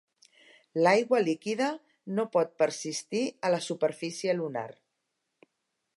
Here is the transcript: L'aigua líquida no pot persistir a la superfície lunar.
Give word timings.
L'aigua 0.85 1.19
líquida 1.25 1.67
no 2.19 2.25
pot 2.37 2.57
persistir 2.63 3.23
a 3.49 3.55
la 3.57 3.61
superfície 3.69 4.37
lunar. 4.43 4.69